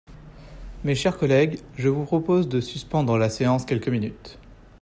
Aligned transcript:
Mes 0.83 0.95
chers 0.95 1.15
collègues, 1.15 1.59
je 1.77 1.87
vous 1.87 2.05
propose 2.05 2.49
de 2.49 2.59
suspendre 2.59 3.19
la 3.19 3.29
séance 3.29 3.65
quelques 3.67 3.87
minutes. 3.87 4.39